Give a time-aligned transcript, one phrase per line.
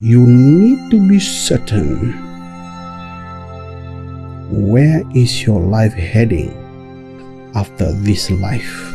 [0.00, 2.12] you need to be certain
[4.48, 6.54] where is your life heading
[7.56, 8.94] after this life.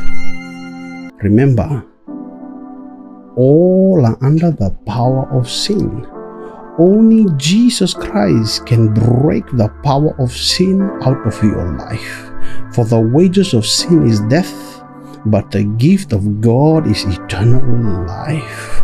[1.20, 1.84] Remember,
[3.36, 6.06] all are under the power of sin.
[6.78, 12.32] Only Jesus Christ can break the power of sin out of your life.
[12.72, 14.82] For the wages of sin is death,
[15.26, 18.83] but the gift of God is eternal life.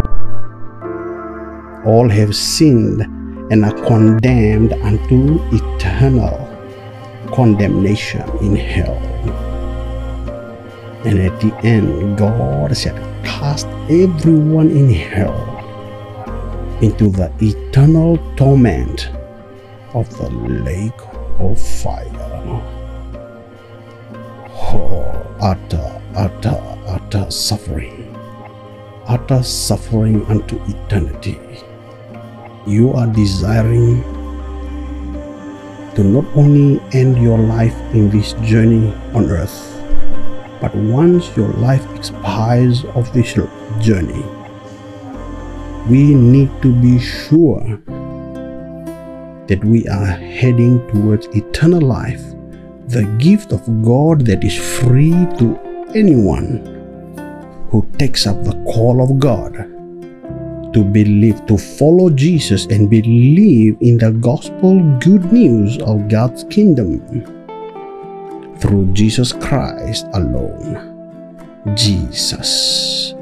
[1.85, 3.01] All have sinned
[3.51, 6.47] and are condemned unto eternal
[7.35, 8.97] condemnation in hell.
[11.05, 15.57] And at the end, God shall cast everyone in hell
[16.83, 19.09] into the eternal torment
[19.95, 21.01] of the lake
[21.39, 22.07] of fire.
[24.73, 28.15] Oh, utter, utter, utter suffering,
[29.07, 31.39] utter suffering unto eternity.
[32.71, 34.05] You are desiring
[35.97, 39.59] to not only end your life in this journey on earth,
[40.61, 43.35] but once your life expires of this
[43.81, 44.23] journey,
[45.91, 47.83] we need to be sure
[49.49, 52.23] that we are heading towards eternal life,
[52.87, 55.59] the gift of God that is free to
[55.97, 56.63] anyone
[57.73, 59.70] who takes up the call of God
[60.73, 67.01] to believe, to follow Jesus and believe in the gospel good news of God's kingdom
[68.59, 70.87] through Jesus Christ alone.
[71.75, 73.15] Jesus.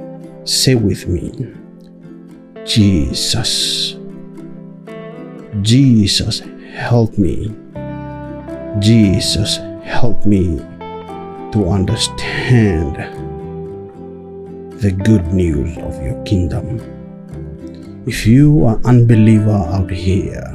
[0.45, 1.53] Say with me,
[2.65, 3.97] Jesus.
[5.63, 7.55] Jesus, help me.
[8.79, 10.59] Jesus, help me
[11.53, 12.97] to understand
[14.81, 16.98] the good news of your kingdom.
[18.09, 20.49] If you are unbeliever out here,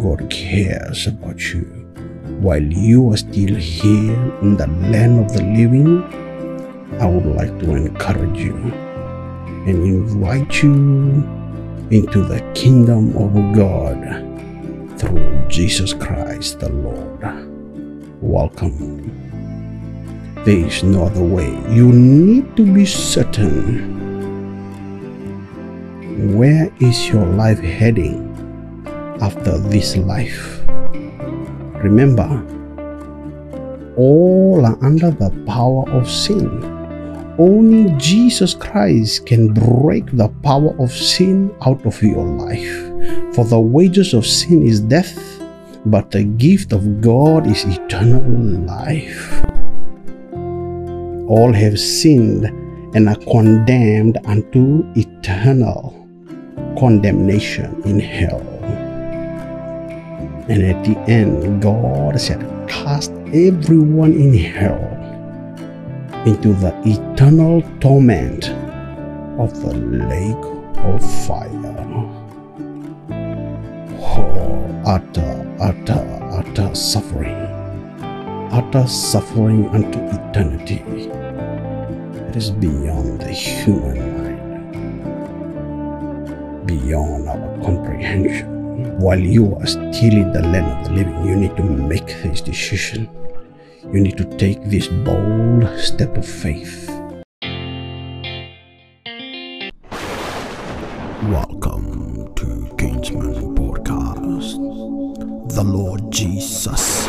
[0.00, 1.62] God cares about you.
[2.38, 6.04] While you are still here in the land of the living,
[7.00, 8.54] I would like to encourage you
[9.66, 10.74] and invite you
[11.90, 13.98] into the kingdom of God
[14.96, 17.18] through Jesus Christ the Lord.
[18.22, 19.10] Welcome.
[20.44, 21.50] There is no other way.
[21.74, 23.93] You need to be certain
[26.14, 28.30] where is your life heading
[29.20, 30.62] after this life?
[31.82, 32.30] Remember,
[33.96, 36.46] all are under the power of sin.
[37.36, 43.34] Only Jesus Christ can break the power of sin out of your life.
[43.34, 45.18] For the wages of sin is death,
[45.84, 48.22] but the gift of God is eternal
[48.62, 49.42] life.
[51.28, 52.44] All have sinned
[52.94, 56.03] and are condemned unto eternal
[56.78, 58.40] condemnation in hell.
[60.48, 64.90] And at the end, God shall cast everyone in hell
[66.26, 68.50] into the eternal torment
[69.38, 70.44] of the lake
[70.84, 71.50] of fire.
[74.00, 77.34] Oh, utter, utter, utter suffering,
[78.52, 80.82] utter suffering unto eternity.
[82.28, 84.13] It is beyond the human
[86.66, 88.98] beyond our comprehension.
[88.98, 92.40] While you are still in the land of the living, you need to make this
[92.40, 93.08] decision.
[93.92, 96.88] You need to take this bold step of faith.
[101.28, 104.56] Welcome to Kingsman Podcast.
[105.54, 107.06] The Lord Jesus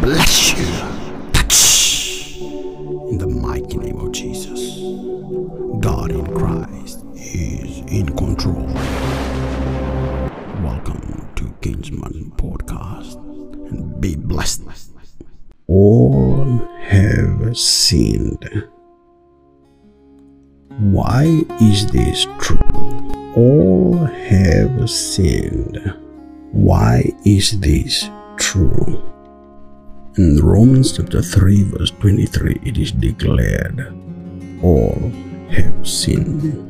[0.00, 1.32] bless you.
[1.32, 2.38] Touch.
[2.38, 4.07] In the mighty name of
[12.38, 13.16] Podcast
[13.70, 14.62] and be blessed.
[15.66, 18.64] All have sinned.
[20.78, 22.58] Why is this true?
[23.36, 25.94] All have sinned.
[26.52, 28.08] Why is this
[28.38, 29.02] true?
[30.16, 33.92] In Romans chapter 3, verse 23, it is declared,
[34.62, 35.12] All
[35.50, 36.68] have sinned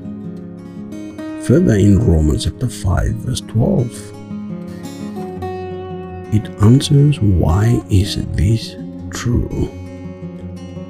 [1.48, 4.17] Further in Romans chapter 5 verse 12,
[6.32, 8.76] it answers why is this
[9.10, 9.68] true?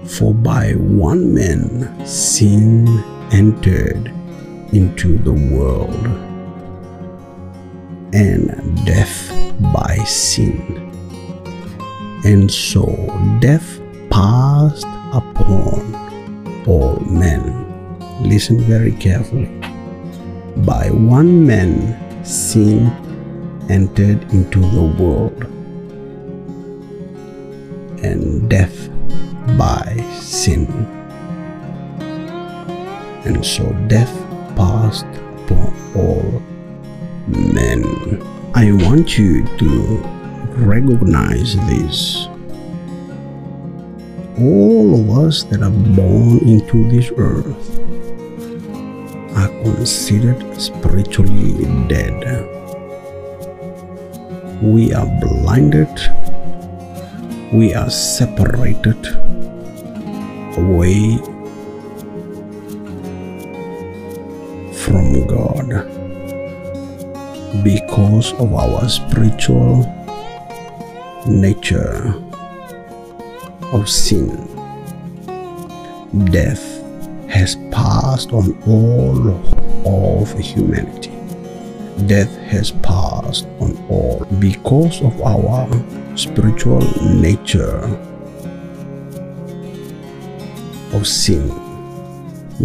[0.04, 2.88] For by one man sin
[3.30, 4.12] entered
[4.72, 6.06] into the world,
[8.12, 9.30] and death
[9.72, 10.84] by sin.
[12.24, 12.86] And so
[13.40, 13.80] death
[14.10, 15.94] passed upon
[16.66, 17.54] all men.
[18.22, 19.46] Listen very carefully
[20.64, 22.90] by one man sin
[23.68, 25.44] entered into the world,
[28.02, 28.88] and death
[29.58, 30.66] by sin.
[33.24, 34.14] And so death
[34.56, 36.42] passed upon all
[37.28, 37.84] men.
[38.54, 40.00] I want you to
[40.56, 42.26] recognize this.
[44.40, 47.80] All of us that are born into this earth
[49.36, 52.57] are considered spiritually dead.
[54.62, 55.88] We are blinded,
[57.52, 59.06] we are separated
[60.56, 61.18] away
[64.74, 65.68] from God
[67.62, 69.86] because of our spiritual
[71.28, 72.14] nature
[73.72, 74.28] of sin.
[76.32, 76.82] Death
[77.28, 79.28] has passed on all
[79.86, 81.12] of humanity.
[82.06, 85.68] Death has passed on all because of our
[86.16, 86.80] spiritual
[87.14, 87.84] nature
[90.92, 91.48] of sin.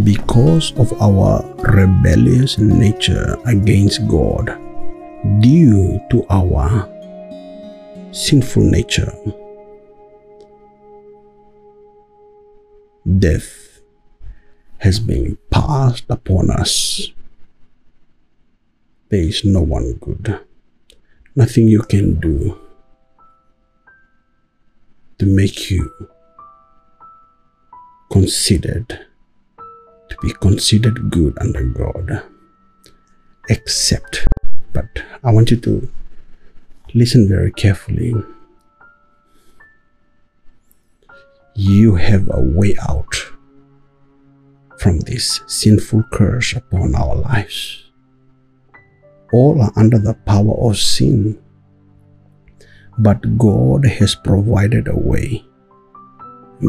[0.04, 4.58] Because of our rebellious nature against God,
[5.40, 6.90] due to our
[8.12, 9.14] sinful nature.
[13.20, 13.82] Death
[14.80, 17.12] has been passed upon us.
[19.14, 20.40] There is no one good,
[21.36, 22.60] nothing you can do
[25.20, 25.88] to make you
[28.10, 29.06] considered
[30.10, 32.24] to be considered good under God
[33.50, 34.26] except
[34.74, 35.88] but I want you to
[36.96, 38.16] listen very carefully.
[41.54, 43.14] You have a way out
[44.80, 47.83] from this sinful curse upon our lives.
[49.34, 51.42] All are under the power of sin,
[52.98, 55.44] but God has provided a way.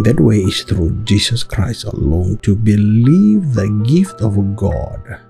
[0.02, 5.20] That way is through Jesus Christ alone to believe the gift of God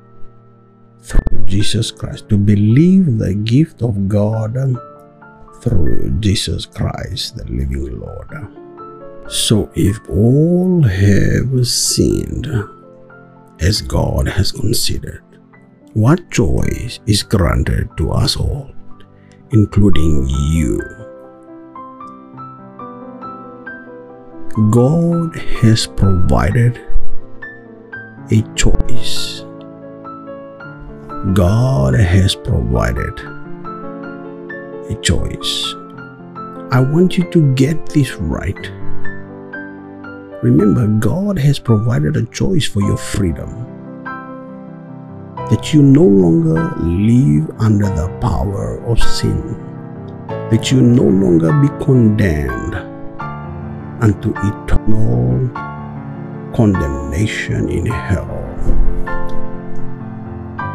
[1.03, 4.57] through Jesus Christ, to believe the gift of God
[5.61, 8.31] through Jesus Christ, the living Lord.
[9.29, 12.47] So, if all have sinned
[13.61, 15.24] as God has considered,
[15.95, 18.71] what choice is granted to us all,
[19.51, 20.81] including you?
[24.71, 26.81] God has provided
[28.31, 29.45] a choice
[31.33, 33.19] God has provided
[34.91, 35.75] a choice.
[36.71, 38.71] I want you to get this right.
[40.43, 43.49] Remember, God has provided a choice for your freedom.
[45.51, 49.41] That you no longer live under the power of sin.
[50.51, 52.75] That you no longer be condemned
[54.03, 55.51] unto eternal
[56.55, 58.45] condemnation in hell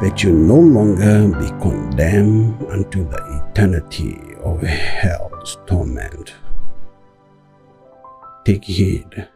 [0.02, 6.36] that you no longer be condemned unto the eternity of hell's torment.
[8.46, 9.28] Take heed.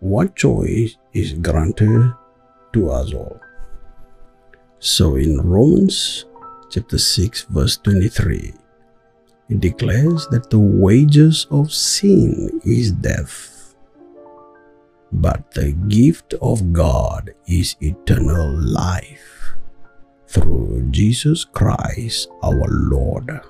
[0.00, 2.12] What choice is granted
[2.74, 3.40] to us all?
[4.84, 6.26] So in Romans
[6.68, 8.52] chapter 6 verse 23,
[9.48, 13.54] it declares that the wages of sin is death
[15.14, 19.54] but the gift of God is eternal life
[20.26, 23.40] through Jesus Christ our Lord.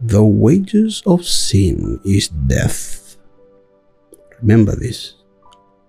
[0.00, 3.16] The wages of sin is death.
[4.40, 5.14] Remember this.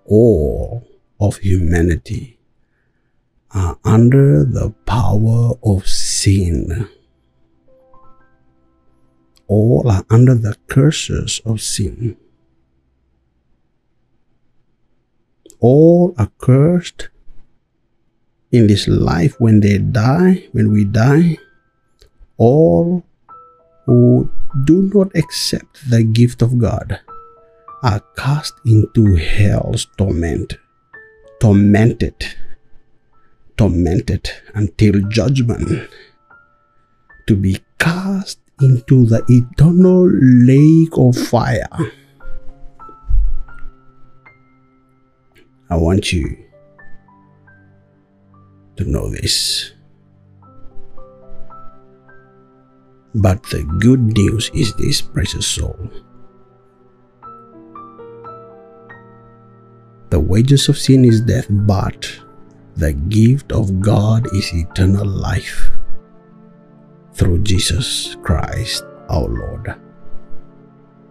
[0.04, 0.86] All
[1.18, 2.35] of humanity
[3.52, 6.88] are under the power of sin.
[9.46, 12.16] All are under the curses of sin.
[15.60, 17.08] all are cursed
[18.52, 21.36] in this life when they die, when we die.
[22.36, 23.04] All
[23.86, 24.30] who
[24.64, 27.00] do not accept the gift of God
[27.82, 30.54] are cast into hell's torment,
[31.40, 32.14] tormented,
[33.56, 35.88] tormented until judgment,
[37.26, 41.68] to be cast into the eternal lake of fire.
[45.68, 46.36] I want you
[48.76, 49.72] to know this.
[53.14, 55.90] But the good news is this, precious soul.
[60.10, 62.20] The wages of sin is death, but
[62.76, 65.72] The gift of God is eternal life
[67.12, 69.74] through Jesus Christ our Lord.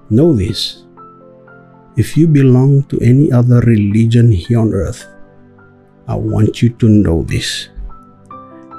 [0.10, 0.86] Know this
[1.96, 5.08] if you belong to any other religion here on earth,
[6.08, 7.70] I want you to know this.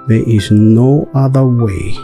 [0.06, 1.96] There is no other way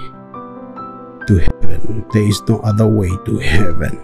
[1.29, 2.05] to heaven.
[2.17, 4.01] There is no other way to heaven.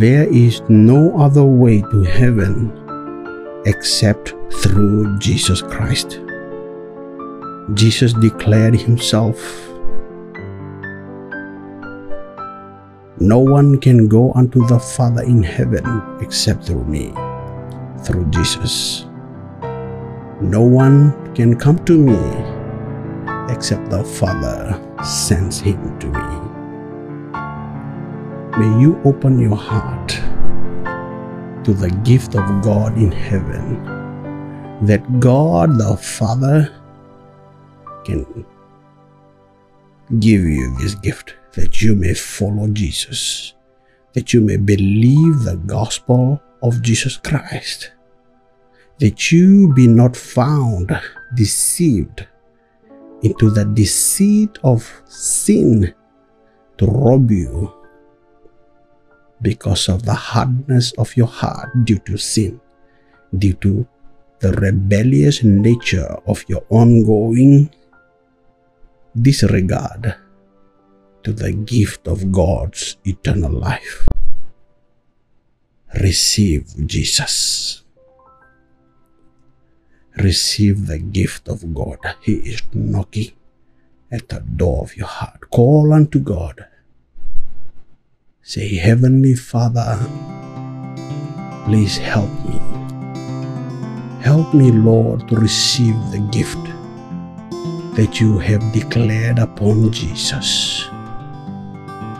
[0.00, 2.72] There is no other way to heaven
[3.66, 6.20] except through Jesus Christ.
[7.74, 9.66] Jesus declared himself
[13.18, 15.84] No one can go unto the Father in heaven
[16.20, 17.14] except through me,
[18.04, 19.06] through Jesus.
[20.42, 22.18] No one can come to me
[23.50, 26.56] except the Father sends him to me.
[28.60, 30.08] May you open your heart
[31.64, 33.82] to the gift of God in heaven,
[34.82, 36.72] that God the Father
[38.04, 38.46] can
[40.20, 43.54] give you this gift that you may follow Jesus,
[44.12, 47.92] that you may believe the gospel of Jesus Christ,
[48.98, 50.92] that you be not found
[51.34, 52.26] deceived
[53.22, 55.94] into the deceit of sin
[56.76, 57.72] to rob you
[59.40, 62.60] because of the hardness of your heart due to sin,
[63.38, 63.86] due to
[64.46, 67.68] the rebellious nature of your ongoing
[69.18, 70.14] disregard
[71.24, 74.06] to the gift of God's eternal life.
[76.00, 77.82] Receive Jesus.
[80.16, 81.98] Receive the gift of God.
[82.22, 83.32] He is knocking
[84.12, 85.50] at the door of your heart.
[85.50, 86.66] Call unto God.
[88.42, 89.98] Say, Heavenly Father,
[91.66, 92.65] please help me.
[94.26, 96.58] Help me, Lord, to receive the gift
[97.94, 100.82] that you have declared upon Jesus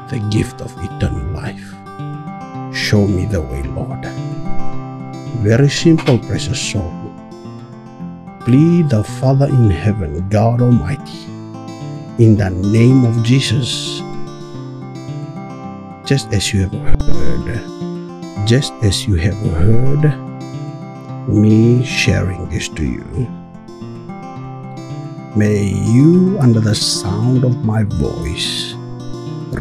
[0.06, 1.66] the gift of eternal life.
[2.72, 4.06] Show me the way, Lord.
[5.42, 6.94] Very simple, precious soul.
[8.44, 11.24] Plead the Father in heaven, God Almighty,
[12.22, 13.98] in the name of Jesus,
[16.06, 20.25] just as you have heard, just as you have heard
[21.28, 23.04] me sharing this to you.
[25.34, 28.74] May you, under the sound of my voice,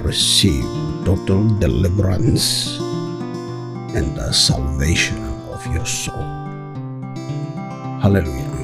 [0.02, 0.64] receive
[1.04, 2.78] total deliverance
[3.96, 5.18] and the salvation
[5.52, 6.22] of your soul.
[8.00, 8.56] Hallelujah.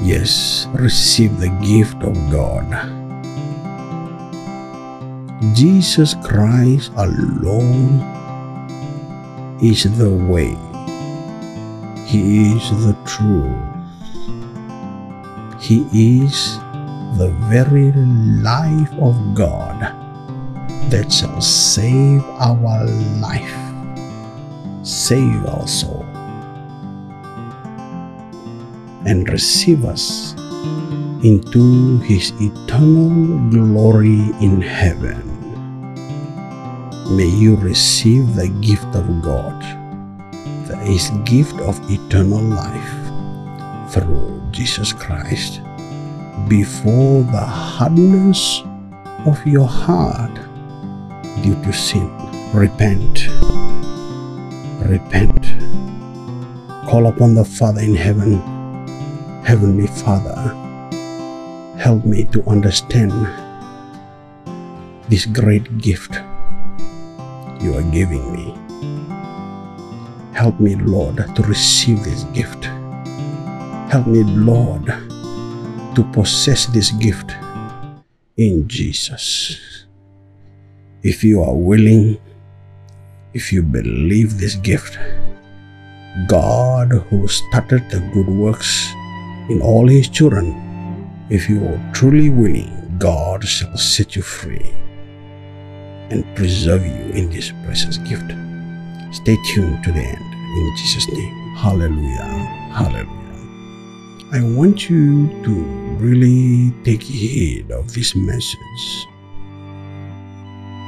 [0.00, 2.68] Yes, receive the gift of God.
[5.54, 8.00] Jesus Christ alone
[9.60, 10.56] is the way.
[12.08, 13.52] He is the truth.
[15.60, 16.56] He is
[17.20, 19.92] the very life of God
[20.88, 22.86] that shall save our
[23.20, 23.60] life,
[24.82, 26.06] save our soul,
[29.04, 30.32] and receive us
[31.22, 35.20] into his eternal glory in heaven.
[37.14, 39.77] May you receive the gift of God,
[40.82, 45.60] his gift of eternal life through Jesus Christ
[46.48, 48.62] before the hardness
[49.26, 50.34] of your heart
[51.42, 52.08] due to sin.
[52.54, 53.28] Repent.
[54.88, 55.44] Repent.
[56.88, 58.40] Call upon the Father in heaven.
[59.44, 60.36] Heavenly Father,
[61.78, 63.12] help me to understand
[65.08, 66.14] this great gift
[67.60, 68.57] you are giving me.
[70.38, 72.66] Help me, Lord, to receive this gift.
[73.90, 74.86] Help me, Lord,
[75.96, 77.32] to possess this gift
[78.36, 79.58] in Jesus.
[81.02, 82.20] If you are willing,
[83.34, 84.96] if you believe this gift,
[86.28, 88.92] God who started the good works
[89.50, 90.54] in all his children,
[91.30, 94.70] if you are truly willing, God shall set you free
[96.10, 98.30] and preserve you in this precious gift.
[99.10, 101.34] Stay tuned to the end in Jesus' name.
[101.56, 102.24] Hallelujah.
[102.72, 103.18] Hallelujah.
[104.32, 105.50] I want you to
[105.98, 109.06] really take heed of this message.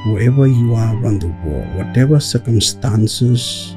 [0.07, 3.77] Wherever you are around the world, whatever circumstances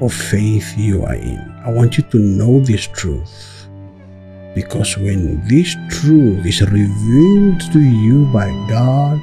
[0.00, 3.68] of faith you are in, I want you to know this truth.
[4.54, 9.20] Because when this truth is revealed to you by God,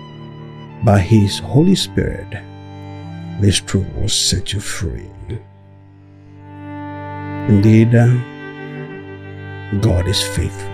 [0.85, 2.29] by His Holy Spirit,
[3.41, 5.09] this truth will set you free.
[7.47, 7.91] Indeed,
[9.81, 10.71] God is faithful.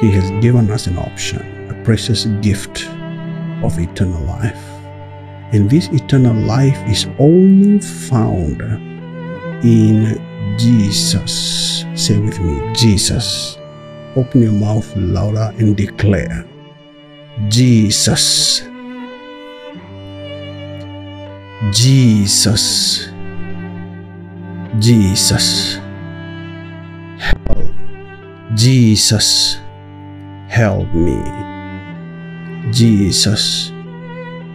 [0.00, 1.40] He has given us an option,
[1.70, 2.86] a precious gift
[3.64, 4.62] of eternal life.
[5.52, 8.60] And this eternal life is only found
[9.64, 10.20] in
[10.58, 11.84] Jesus.
[11.94, 13.56] Say with me, Jesus.
[14.16, 16.46] Open your mouth louder and declare,
[17.48, 18.62] Jesus.
[21.72, 23.08] Jesus.
[24.78, 25.76] Jesus.
[27.18, 27.72] Help.
[28.54, 29.58] Jesus.
[30.48, 31.22] Help me.
[32.72, 33.72] Jesus.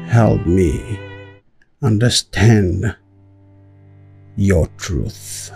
[0.07, 0.99] Help me
[1.81, 2.95] understand
[4.35, 5.51] your truth.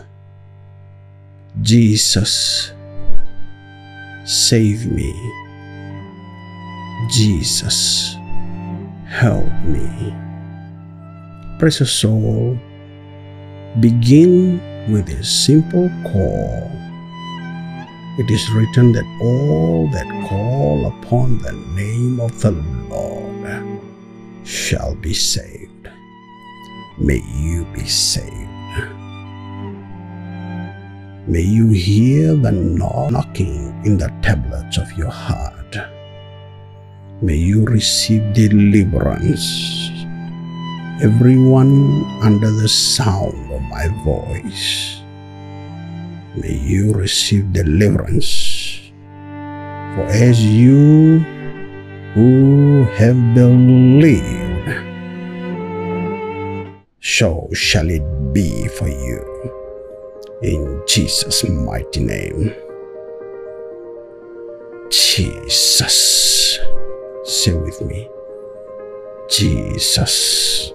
[1.61, 2.73] Jesus,
[4.25, 5.13] save me.
[7.09, 8.15] Jesus,
[9.05, 10.13] help me.
[11.57, 12.59] Precious soul,
[13.79, 14.59] begin
[14.91, 16.71] with a simple call.
[18.17, 22.51] It is written that all that call upon the name of the
[22.89, 23.81] Lord
[24.43, 25.89] shall be saved.
[26.97, 28.33] May you be saved.
[31.27, 35.77] May you hear the knocking in the tablets of your heart.
[37.21, 39.91] May you receive deliverance.
[41.03, 45.01] Everyone under the sound of my voice,
[46.35, 48.79] may you receive deliverance.
[49.95, 51.19] For as you
[52.13, 54.69] who have believed,
[57.01, 59.25] so shall it be for you
[60.43, 62.53] in Jesus' mighty name.
[64.91, 66.59] Jesus.
[67.23, 68.07] Say with me.
[69.29, 70.71] Jesus.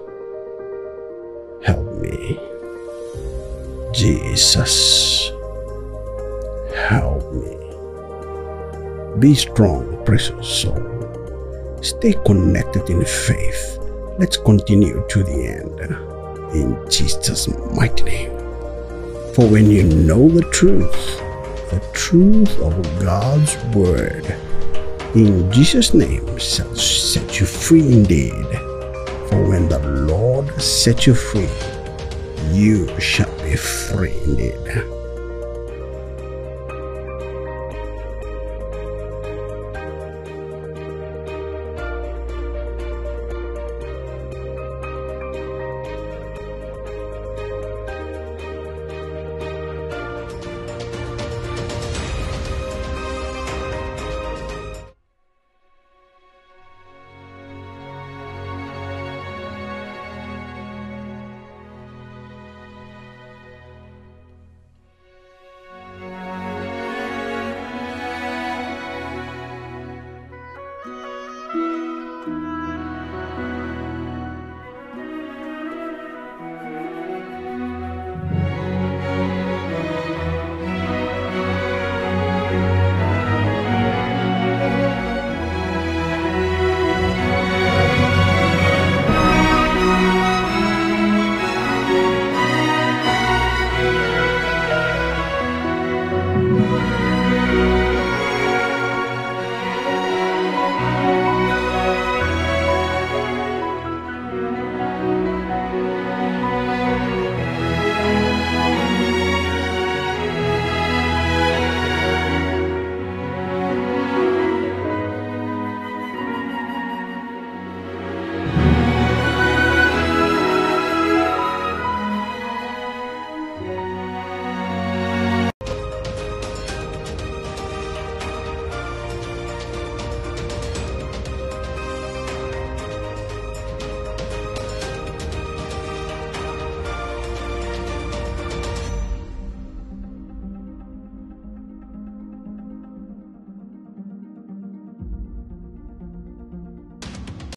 [3.92, 5.30] Jesus.
[6.74, 7.56] Help me.
[9.18, 11.78] Be strong, precious soul.
[11.82, 13.78] Stay connected in faith.
[14.18, 15.80] Let's continue to the end.
[16.54, 18.30] In Jesus' mighty name.
[19.34, 21.18] For when you know the truth,
[21.70, 24.24] the truth of God's word,
[25.14, 28.32] in Jesus' name shall set you free indeed.
[29.28, 31.48] For when the Lord sets you free,
[32.52, 35.01] you shall be free.